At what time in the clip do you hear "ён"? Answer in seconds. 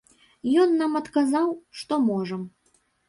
0.61-0.71